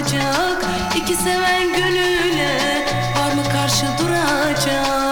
duracak. 0.00 0.64
İki 0.96 1.14
seven 1.14 1.72
gönüle 1.72 2.84
var 3.16 3.32
mı 3.34 3.42
karşı 3.52 3.86
duracak 3.98 5.09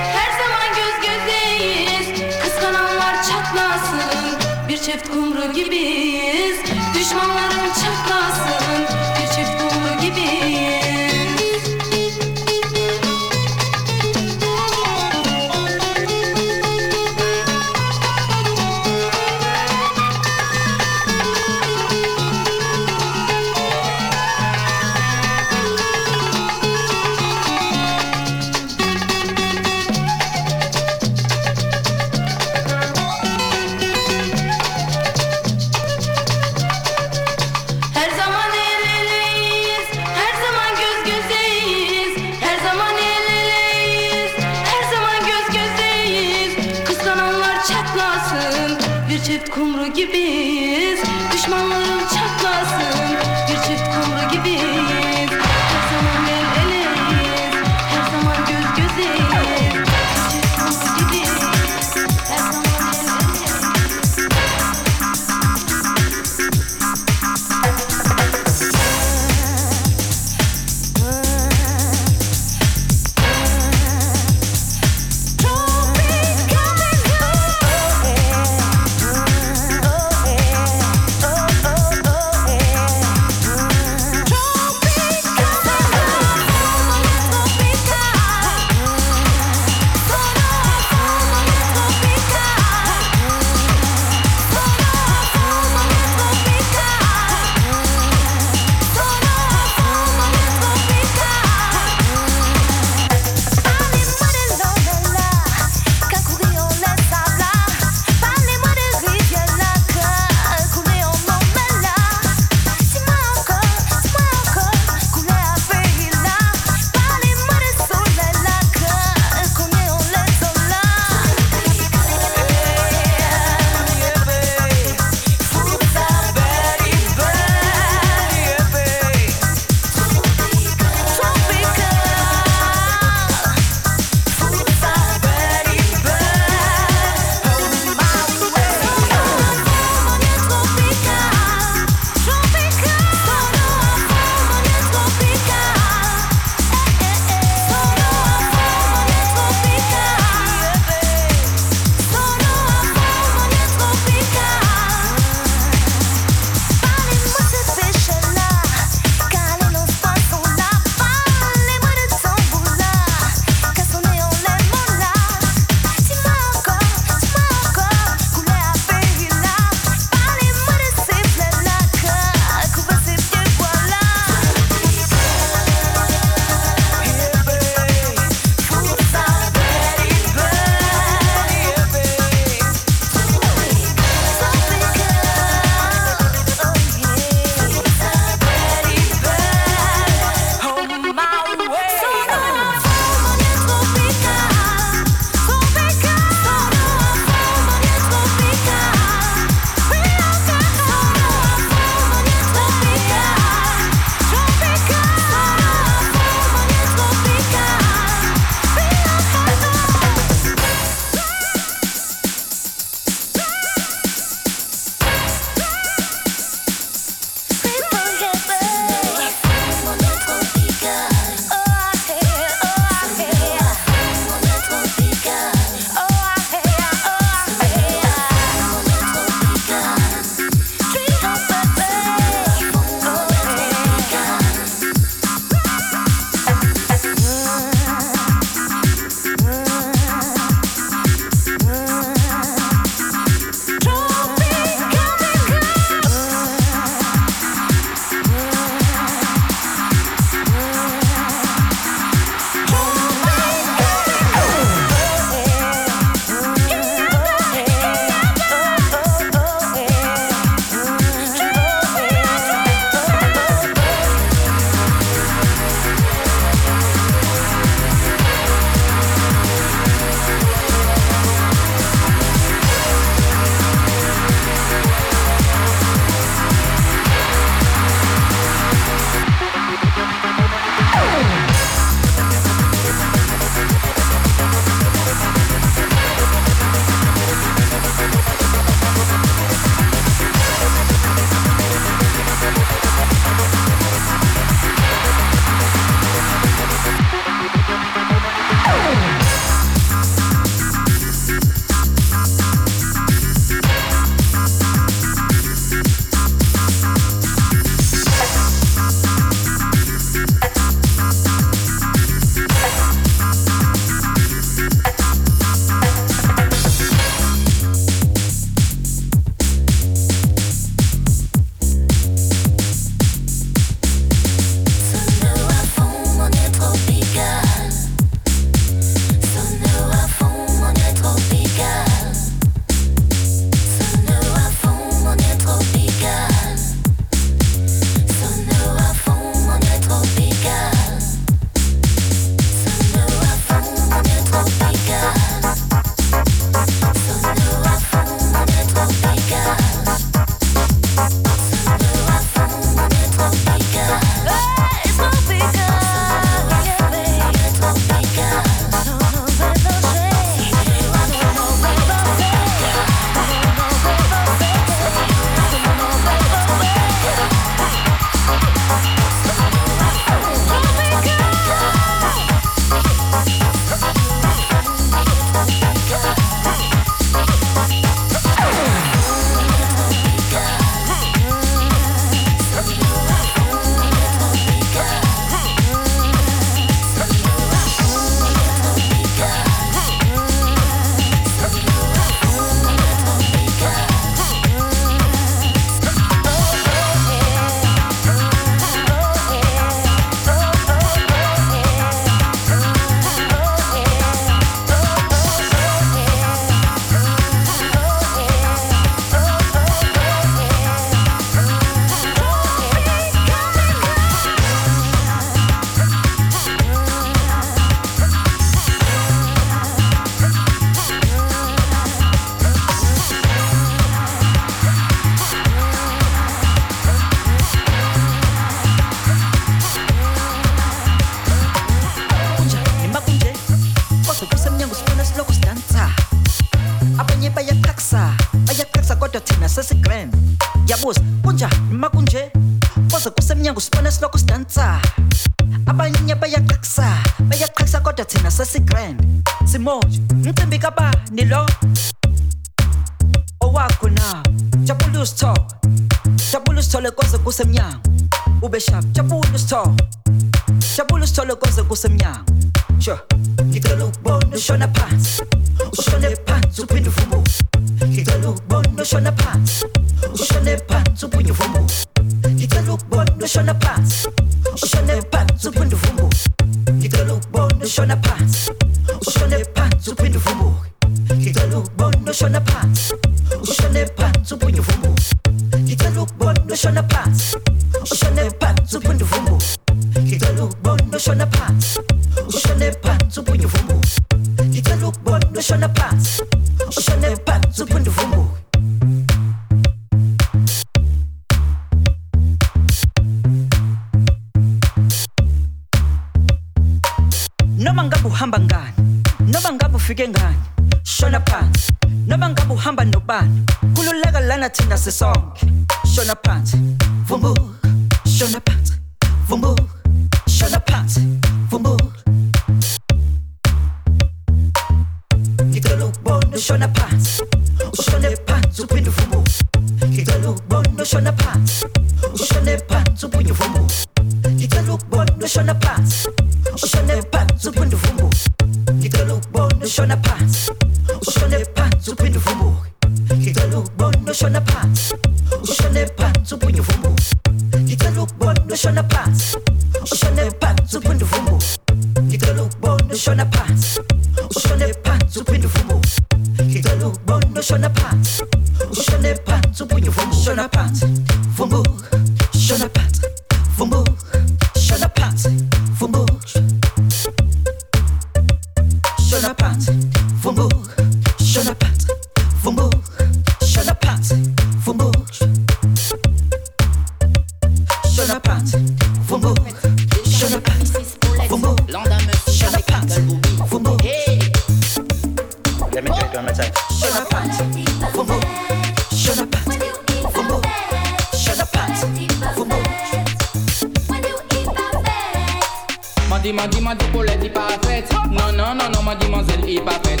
dis-moi, 596.22 596.46
dis-moi, 596.46 596.74
dis 596.74 596.86
pour 596.86 597.04
est 597.04 597.28
pas 597.28 597.48
faite. 597.66 597.90
Non, 598.10 598.32
non, 598.32 598.54
non, 598.54 598.70
non, 598.72 598.82
ma 598.82 598.94
demoiselle 598.94 599.48
est 599.48 599.60
pas 599.60 599.72
faite. 599.84 600.00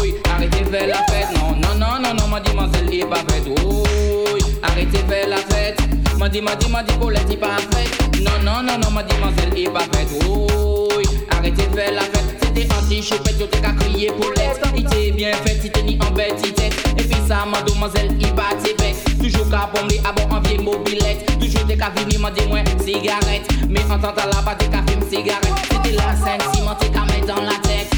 Oui, 0.00 0.14
arrêtez 0.32 0.60
de 0.60 0.68
faire 0.68 0.86
la 0.86 0.96
fête. 1.12 1.28
Non, 1.34 1.56
non, 1.56 1.74
non, 1.78 2.00
non, 2.02 2.14
non, 2.14 2.28
ma 2.28 2.40
demoiselle 2.40 2.92
est 2.92 3.06
pas 3.06 3.16
faite. 3.16 3.46
Oui, 3.46 4.40
arrêtez 4.62 5.02
de 5.02 5.10
faire 5.10 5.28
la 5.28 5.36
fête. 5.36 5.78
Ma 6.18 6.28
dis, 6.28 6.40
ma 6.40 6.54
dis, 6.56 6.70
ma 6.70 6.82
dis 6.82 6.94
pour 6.94 7.10
pas 7.10 7.56
faite. 7.72 8.20
Non, 8.20 8.32
non, 8.42 8.62
non, 8.62 8.78
non, 8.78 8.90
ma 8.90 9.02
demoiselle 9.02 9.58
est 9.58 9.70
pas 9.70 9.80
faite. 9.80 10.08
Oui, 10.28 11.04
arrêtez 11.30 11.66
de 11.66 11.74
faire 11.74 11.92
la 11.92 12.02
fête. 12.02 12.36
C'était 12.42 12.68
anti-chopette, 12.74 13.40
yo 13.40 13.46
t'es 13.46 13.58
qu'à 13.58 13.72
crier 13.72 14.12
pour 14.12 14.30
l'aide. 14.36 14.60
Il 14.76 14.84
t'est 14.84 15.10
bien 15.10 15.32
fait, 15.32 15.58
il 15.64 15.70
t'est 15.70 15.82
ni 15.82 15.98
embête, 16.06 16.40
il 16.44 16.52
t'est 16.52 16.93
sa 17.28 17.46
mademoiselle 17.46 18.12
i 18.20 18.32
pati 18.36 18.74
vek 18.78 18.96
Toujou 19.18 19.44
ka 19.50 19.68
bom 19.72 19.88
li 19.88 19.98
abon 20.04 20.36
an 20.36 20.42
vie 20.44 20.58
mobilet 20.58 21.24
Toujou 21.40 21.64
te 21.68 21.76
ka 21.76 21.90
vini 21.96 22.18
mandi 22.18 22.44
mwen 22.48 22.66
sigaret 22.84 23.48
Me 23.68 23.80
an 23.88 24.00
tanta 24.00 24.26
la 24.28 24.42
pa 24.44 24.54
te 24.54 24.68
ka 24.68 24.82
fim 24.86 25.00
sigaret 25.08 25.64
Se 25.70 25.80
te 25.80 25.94
la 25.96 26.12
sen 26.24 26.40
si 26.52 26.62
man 26.62 26.76
te 26.80 26.90
ka 26.92 27.06
met 27.08 27.26
dan 27.26 27.46
la 27.48 27.56
tet 27.64 27.88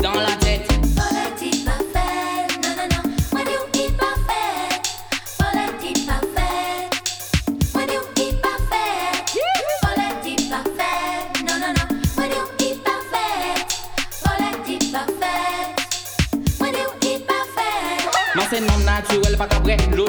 Dan 0.00 0.20
la 0.20 0.36
tet 0.44 0.69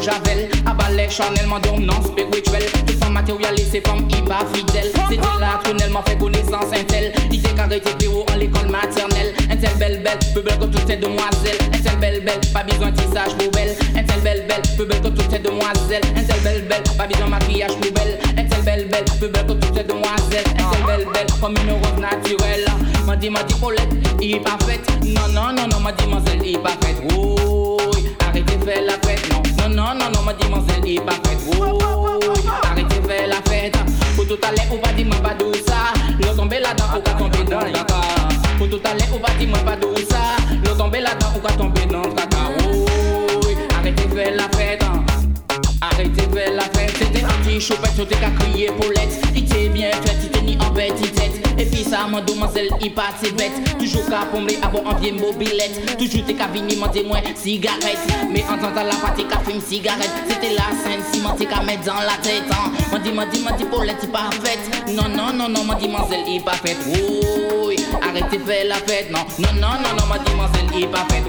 Javel. 0.01 0.49
A 0.65 0.73
chanel, 1.09 1.47
man 1.47 1.61
dom 1.61 1.85
nan 1.85 2.01
spirituel. 2.03 2.63
Tout 2.85 2.97
san 2.99 3.11
materialise, 3.13 3.71
se 3.71 3.81
fam 3.81 3.99
i 4.09 4.21
pa 4.27 4.45
fidel 4.53 4.87
Se 5.09 5.15
de 5.15 5.39
la 5.39 5.59
tronel, 5.63 5.91
man 5.91 6.03
fe 6.07 6.15
konesans 6.19 6.73
entel 6.77 7.11
I 7.31 7.39
te 7.41 7.51
karete 7.57 7.93
piro 7.99 8.23
an 8.31 8.39
l'ekol 8.39 8.69
maternel 8.71 9.31
Entel 9.49 9.75
bel 9.79 9.97
bel, 10.05 10.19
pe 10.33 10.43
bel 10.45 10.57
kom 10.59 10.71
tout 10.71 10.87
se 10.87 10.97
demwazel 11.01 11.57
Entel 11.71 11.97
bel 12.03 12.19
bel, 12.25 12.39
pa 12.53 12.63
bizon 12.67 12.95
tisaj 12.99 13.35
pou 13.39 13.53
bel 13.55 13.73
Entel 13.99 14.23
bel 14.25 14.43
bel, 14.49 14.63
pe 14.77 14.87
bel 14.89 15.01
kom 15.05 15.15
tout 15.17 15.35
se 15.35 15.41
demwazel 15.45 16.07
Entel 16.13 16.43
bel 16.45 16.61
bel, 16.71 16.85
pa 16.97 17.09
bizon 17.11 17.31
makyaj 17.35 17.75
pou 17.81 17.95
bel 17.99 18.13
Entel 18.35 18.65
bel 18.67 18.85
bel, 18.93 19.09
pe 19.19 19.27
bel 19.27 19.47
kom 19.49 19.59
tout 19.63 19.79
se 19.79 19.87
demwazel 19.91 20.51
Entel 20.55 20.85
bel 20.89 21.07
bel, 21.11 21.35
kom 21.39 21.59
une 21.63 21.77
rose 21.77 22.03
naturel 22.03 22.67
Man 23.07 23.19
di 23.19 23.29
man 23.29 23.47
di 23.47 23.59
polette, 23.59 24.15
i 24.23 24.37
pa 24.39 24.57
fèt 24.65 24.95
Non 25.11 25.35
non 25.35 25.55
non 25.55 25.67
non, 25.67 25.83
man 25.83 25.95
di 25.99 26.07
man 26.07 26.23
zel, 26.27 26.45
i 26.45 26.57
pa 26.61 26.75
faire 28.65 28.83
la 28.85 28.93
fête. 28.93 29.29
Non, 29.59 29.69
non, 29.69 29.93
non, 29.93 30.11
non, 30.13 30.21
m'a 30.23 30.33
il 30.85 30.97
est. 30.97 31.01
Oh, 31.59 31.77
arrêtez 32.63 32.99
de 32.99 33.07
faire 33.07 33.27
la 33.27 33.41
fête. 33.49 33.77
Pour 34.15 34.27
tout 34.27 34.39
à 34.43 34.51
l'heure, 34.51 34.65
on 34.71 34.85
va 34.85 34.93
dire, 34.93 35.05
moi, 35.05 35.17
pas 35.17 35.33
d'où 35.33 35.53
ça. 35.53 35.93
L'eau 36.19 36.35
tomber 36.35 36.59
là-dedans, 36.59 36.85
on 36.93 37.09
va 37.09 37.17
tomber 37.17 37.43
dans 37.49 37.59
le 37.61 37.71
caca. 37.71 38.01
Pour 38.57 38.69
tout 38.69 38.79
on 39.13 39.19
va 39.19 39.33
dire, 39.37 39.47
moi, 39.47 39.59
pas 39.59 39.75
d'où 39.75 39.91
tomber 40.81 41.01
là-dedans, 41.01 41.27
va 41.41 41.53
tomber 41.53 41.85
dans 41.85 42.01
le 42.01 42.13
caca. 42.13 42.37
Arrêtez 43.77 44.05
de 44.05 44.15
faire 44.15 44.35
la 44.35 44.57
fête. 44.57 44.83
Arrêtez 45.81 46.27
de 46.27 46.33
faire 46.33 46.53
la 46.53 46.63
fête, 46.63 46.93
c'était 46.97 47.25
anti-choupette, 47.25 47.91
c'était 47.95 48.15
qu'à 48.15 48.29
crier 48.39 48.71
Paulette. 48.79 49.21
Il 49.35 49.45
sa 51.91 52.07
man 52.07 52.23
domansel 52.23 52.71
i 52.79 52.89
pati 52.89 53.35
vet 53.35 53.51
Toujou 53.75 54.07
ka 54.07 54.23
pomle 54.31 54.55
avon 54.63 54.87
anvye 54.87 55.11
mobilet 55.11 55.75
Toujou 55.99 56.23
te 56.23 56.33
ka 56.39 56.47
vini 56.53 56.77
mante 56.79 57.03
mwen 57.03 57.35
sigaret 57.35 57.99
Me 58.31 58.45
an 58.47 58.63
tan 58.63 58.71
tan 58.75 58.87
la 58.87 58.95
pati 59.03 59.27
ka 59.27 59.41
fim 59.43 59.59
sigaret 59.59 60.07
Sete 60.29 60.53
la 60.55 60.71
sen 60.83 61.03
si 61.11 61.19
man 61.19 61.35
te 61.35 61.45
ka 61.51 61.59
met 61.67 61.83
dan 61.83 62.05
la 62.07 62.15
tetan 62.23 62.71
hein. 62.71 62.87
Man 62.93 63.03
di 63.03 63.11
man 63.11 63.27
di 63.29 63.43
man 63.43 63.59
di 63.59 63.67
polet 63.67 64.03
i 64.03 64.07
pa 64.07 64.29
fet 64.39 64.87
Non 64.95 65.11
non 65.11 65.35
non 65.35 65.51
non 65.51 65.67
man 65.67 65.77
di 65.83 65.91
manzel 65.91 66.23
i 66.31 66.39
pa 66.39 66.55
fet 66.63 66.79
Ouye, 66.95 67.83
arete 67.99 68.39
fe 68.39 68.63
la 68.71 68.79
fet 68.87 69.11
Non. 69.11 69.27
Non 69.43 69.59
non 69.59 69.83
non 69.83 69.95
non 69.99 70.07
man 70.07 70.23
di 70.23 70.31
manzel 70.39 70.71
i 70.79 70.87
pa 70.87 71.03
fet 71.11 71.27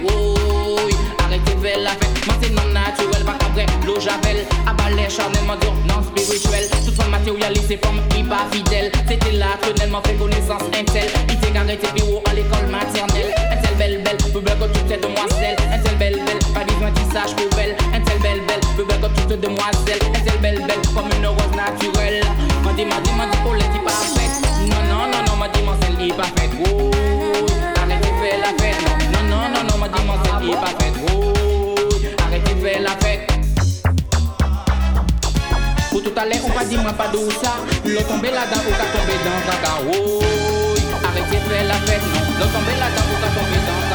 mare 1.33 1.42
ki 1.45 1.55
vel 1.62 1.83
la 1.83 1.90
fe 1.90 2.07
Man 2.27 2.37
se 2.42 2.51
non 2.53 2.73
naturel, 2.73 3.25
bak 3.25 3.42
apre 3.42 3.64
lo 3.87 3.99
javel 4.01 4.38
Abale 4.66 5.09
chanel, 5.09 5.45
man 5.47 5.59
dur 5.61 5.73
nan 5.87 6.03
spirituel 6.05 6.68
Tout 6.85 6.95
fon 6.97 7.11
materialise 7.11 7.79
fom 7.83 8.01
iba 8.18 8.45
fidel 8.51 8.90
Sete 9.09 9.33
la 9.38 9.57
trenel, 9.61 9.90
man 9.90 10.03
fe 10.05 10.14
konesans 10.18 10.64
intel. 10.79 11.09
Ite 11.33 11.53
kare 11.53 11.77
te 11.77 11.88
biro 11.95 12.21
an 12.29 12.37
l'ekol 12.37 12.68
maternel 12.75 13.29
Intel 13.53 13.75
bel 13.81 13.99
bel, 14.05 14.16
bebel 14.35 14.57
kon 14.61 14.73
toute 14.77 15.01
demoiselle. 15.01 15.57
Intel 15.73 15.97
bel 16.03 16.18
bel, 16.27 16.38
pa 16.55 16.64
dizman 16.68 16.92
ki 16.99 17.09
saj 17.12 17.37
poubel 17.38 17.75
Intel 17.97 18.18
bel 18.25 18.40
bel, 18.49 18.61
bebel 18.77 19.01
kon 19.01 19.16
toute 19.16 19.40
demoiselle. 19.40 20.03
Intel 20.12 20.38
bel 20.45 20.61
bel, 20.66 20.81
Comme 20.95 21.12
une 21.16 21.27
rose 21.27 21.57
naturel 21.57 22.21
Man 22.64 22.77
di 22.77 22.85
man 22.85 23.03
di 23.03 23.16
man 23.16 23.31
di 23.31 23.38
oh, 23.38 23.45
pou 23.45 23.57
fet 24.16 24.33
Non 24.68 24.85
non 24.90 25.11
non 25.11 25.25
non, 25.27 25.38
man 25.38 25.51
di 25.53 25.62
man 25.62 25.77
sel 25.81 25.97
li 25.99 26.12
la 28.42 28.53
fe 28.59 29.02
non, 29.48 29.62
non, 29.68 29.78
moi 29.78 29.88
dis-moi 29.88 30.16
ce 30.24 30.44
qui 30.44 30.50
est 30.50 30.57
pas 30.57 30.74
fait. 30.78 30.92
Oh, 31.12 31.35
arrêtez 32.24 32.55
de 32.55 32.61
faire 32.61 32.83
la 32.83 32.94
fête. 33.02 33.33
Pour 35.90 36.02
tout 36.02 36.12
aller, 36.16 36.40
on 36.44 36.48
va 36.52 36.64
dis-moi 36.64 36.92
pas 36.92 37.09
d'où 37.09 37.31
ça. 37.42 37.52
L'eau 37.85 38.02
tombée 38.02 38.31
là-dedans, 38.31 38.62
ou 38.68 38.72
qu'à 38.72 38.87
tomber 38.94 39.18
dans 39.24 39.40
caca. 39.46 39.74
Oh, 39.92 40.20
arrêtez 41.07 41.37
de 41.37 41.48
faire 41.50 41.66
la 41.68 41.78
fête, 41.87 42.02
non. 42.14 42.24
L'eau 42.38 42.46
là-dedans, 42.46 43.07
ou 43.11 43.16
qu'à 43.22 43.31
tomber 43.35 43.61
dans 43.66 43.91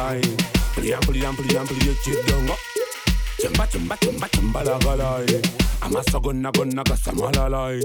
galai 0.00 0.20
Ampli 0.96 1.24
ampli 1.24 1.56
ampli 1.56 1.86
ye 1.86 1.94
chidongo 2.02 2.56
Chumba 3.40 3.66
chumba 3.66 3.96
chumba 3.96 4.28
chumba 4.28 4.64
la 4.64 4.78
galai 4.78 5.42
Amasa 5.82 6.20
gonna 6.20 6.50
gonna 6.52 6.82
gasamalalai 6.84 7.82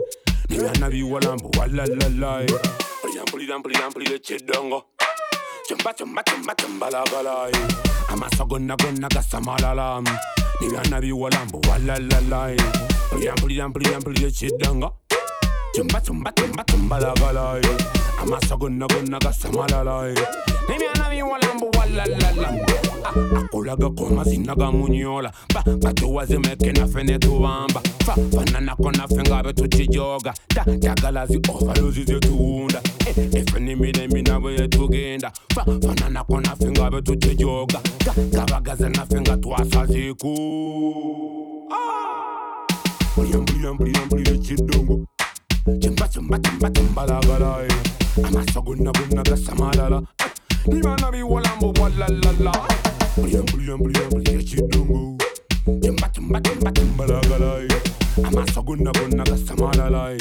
Niyana 0.50 0.90
biwa 0.90 1.20
lambu 1.22 1.52
walalalai 1.58 2.48
Ampli 3.22 3.52
ampli 3.52 3.76
ampli 3.76 4.12
ye 4.12 4.20
chidongo 4.20 4.84
Chumba 5.68 5.94
chumba 5.94 6.24
chumba 6.24 6.56
chumba 6.56 6.90
la 6.90 7.04
galai 7.04 7.54
Amasa 8.10 8.46
gonna 8.46 8.76
gonna 8.76 9.08
gasamalalam 9.10 10.06
Niyana 10.62 11.02
biwa 11.02 11.30
lambu 11.30 11.62
walalalai 11.70 12.58
Ampli 13.12 13.62
ampli 13.62 13.94
ampli 13.94 14.24
ye 14.24 14.32
chidongo 14.32 15.05
tumba 15.76 15.99
tumba 16.02 16.31
tumba 16.31 16.64
tumba 16.64 16.99
la 16.99 17.14
galai 17.15 17.61
amasa 18.22 18.56
gunna 18.56 18.88
gunna 18.88 19.19
gasama 19.19 19.68
la 19.72 19.84
lai 19.84 20.15
nimi 20.69 20.85
anami 20.95 21.22
walambu 21.22 21.69
walalala 21.77 22.49
akulaga 23.39 23.85
ah, 23.85 23.89
ah, 23.89 23.95
koma 23.95 24.23
sinaga 24.26 24.72
munyola. 24.72 25.31
Ba 25.53 25.64
batuwazi 25.64 26.38
na 26.39 26.56
nafe 26.72 27.03
netubamba 27.03 27.81
oh, 27.81 28.03
fa 28.06 28.15
fananako 28.15 28.91
nafe 28.91 29.15
ngabe 29.22 29.53
tuchijoga 29.53 30.34
ta 30.47 30.64
tagalazi 30.64 31.39
mi 31.39 31.91
zetuwunda 31.91 32.81
efe 33.06 33.38
eh, 33.38 33.61
nimirembi 33.61 34.22
nabo 34.22 34.52
yetugenda 34.52 35.31
fa 35.53 35.65
fananako 35.65 36.39
nafe 36.41 36.72
ngabe 36.72 37.02
tuchijoga 37.02 37.80
ta 38.06 38.14
gabagaze 38.31 38.89
nafe 38.89 39.22
nga 39.22 39.38
twasaziku 39.38 40.35
Ah! 41.72 42.65
Brillant, 43.15 43.45
brillant, 43.45 43.77
brillant, 43.77 44.10
brillant, 44.10 44.41
chidongo. 44.43 45.06
Chimba 45.66 46.08
chimba 46.08 46.38
chimba 46.40 46.70
chimba 46.70 47.06
la 47.08 47.20
galai. 47.22 47.68
Amasa 48.24 48.62
guna 48.62 48.92
bunna 48.92 49.24
gasa 49.24 49.56
malala. 49.56 50.00
ni 50.68 50.80
na 50.80 51.10
mi 51.12 51.24
wala 51.24 51.50
mo 51.60 51.74
wala 51.80 52.06
la 52.08 52.32
la. 52.40 52.52
Bliyam 53.18 53.46
bliyam 53.46 53.80
bliyam 53.82 54.10
bliyam 54.14 54.42
chidungu. 54.46 55.18
Chimba 55.82 56.08
chimba 56.14 56.40
chimba 56.42 56.72
chimba 56.72 57.06
la 57.08 57.20
galai. 57.22 57.68
Amasa 58.24 58.62
guna 58.62 58.92
bunna 58.94 59.24
gasa 59.24 59.56
malala. 59.56 60.16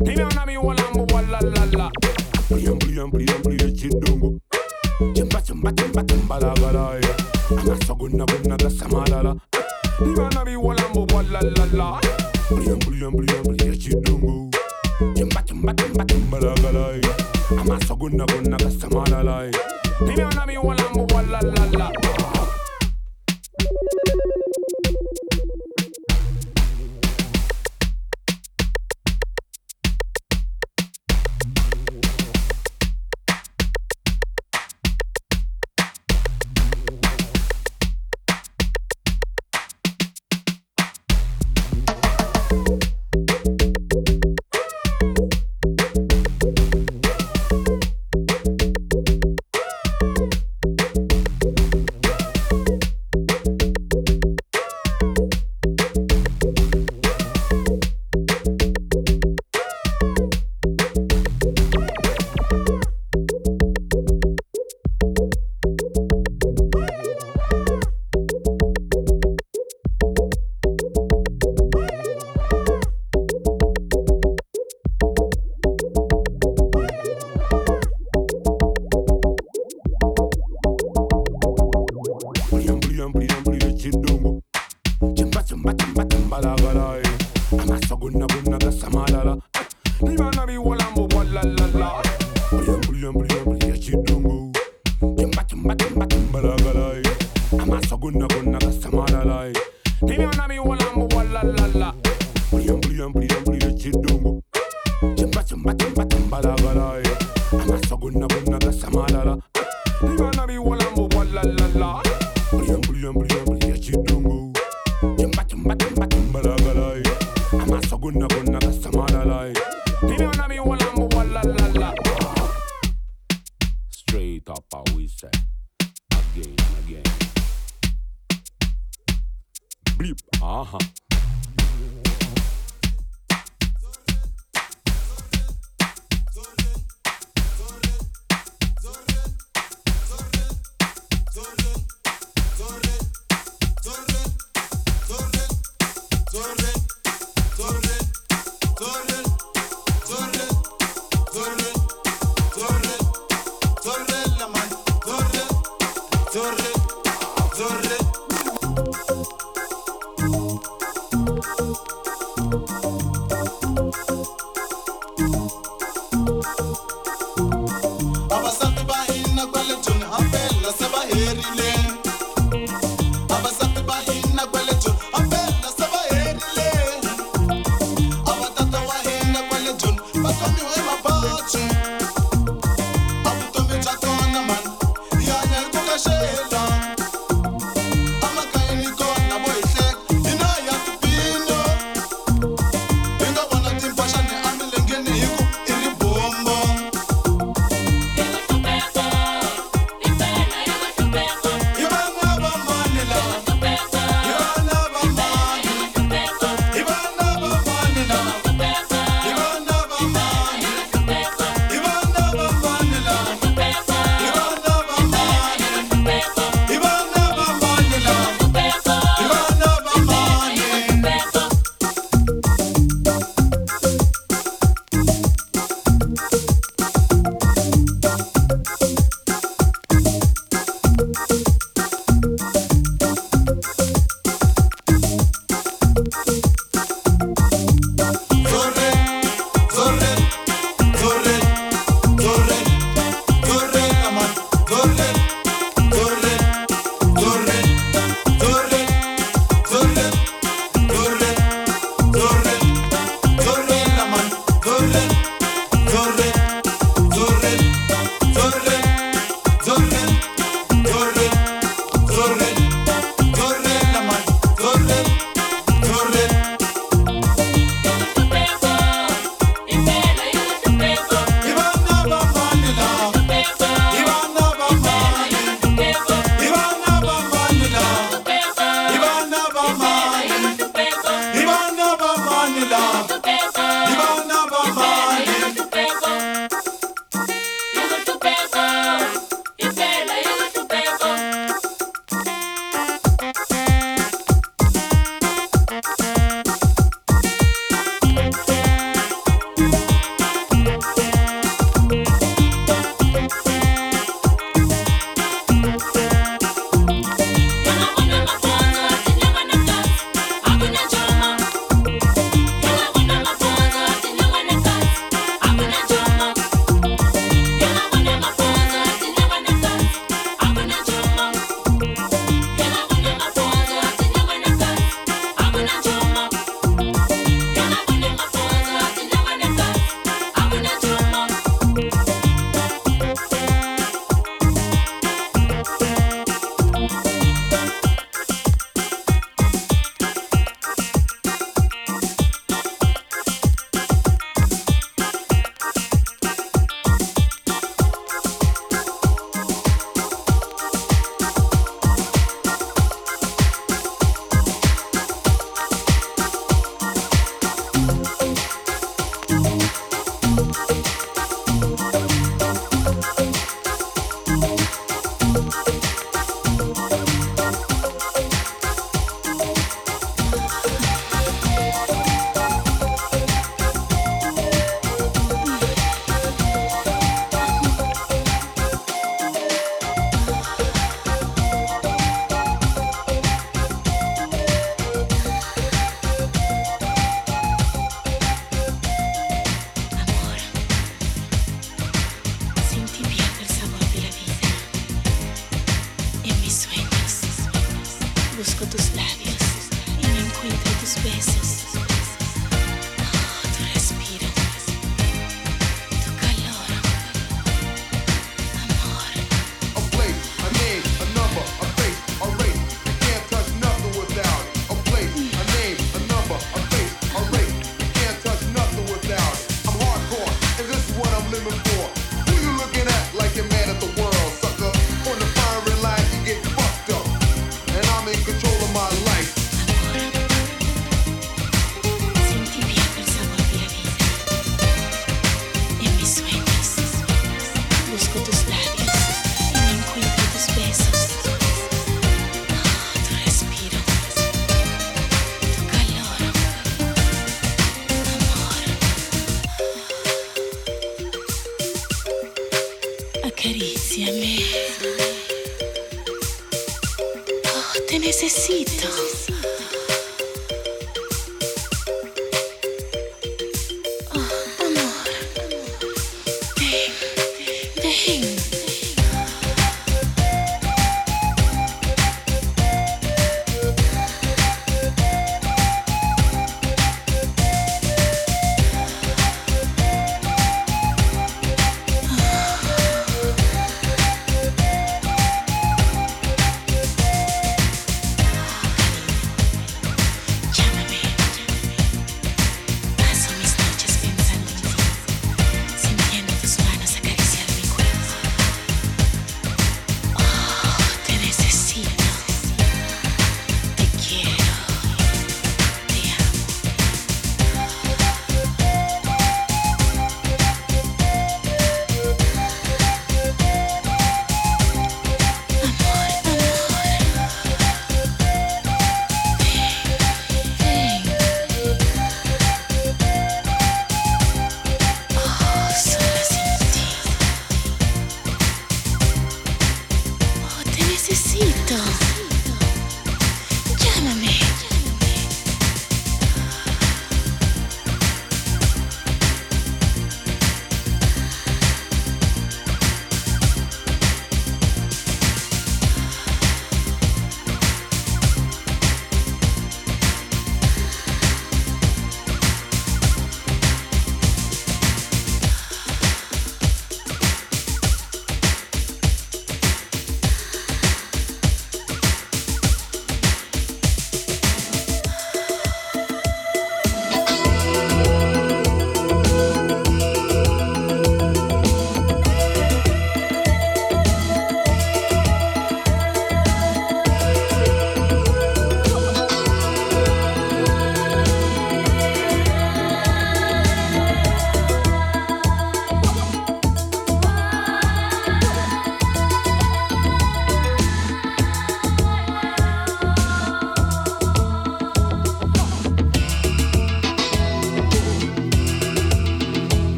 ni 0.00 0.14
na 0.16 0.44
mi 0.46 0.56
wala 0.56 0.82
mo 0.94 1.06
wala 1.14 1.38
la 1.42 1.64
la. 1.78 1.90
Bliyam 2.50 2.78
bliyam 2.80 3.10
bliyam 3.12 3.42
bliyam 3.42 3.70
chidungu. 3.78 4.40
Chimba 5.14 5.40
chimba 5.42 5.72
chimba 5.72 6.02
chimba 6.02 6.40
la 6.40 6.54
galai. 6.54 7.02
Amasa 7.56 7.94
guna 7.94 8.26
bunna 8.26 8.56
gasa 8.56 8.88
malala. 8.88 9.36
ni 10.00 10.12
na 10.34 10.44
mi 10.44 10.56
wala 10.56 10.82
mo 10.92 11.06
wala 11.14 11.40
la 11.40 11.64
la. 11.72 12.00
Bliyam 12.50 12.78
bliyam 12.80 13.12
bliyam 13.14 13.42
bliyam 13.46 13.76
chidungu. 13.78 14.50
I'm 15.60 15.74
timba 16.06 16.38
la 16.40 16.54
galai 16.54 17.00
ama 17.58 17.78
soguna 17.86 18.22
of 18.22 18.30
kasamala 18.58 19.24
lai 19.24 19.50
Dime 20.06 20.24
una 20.24 20.46
mi 20.46 20.56
wala 20.56 20.84
mu 20.94 21.04
wala 21.12 21.40
la 21.42 21.64
la 21.78 22.17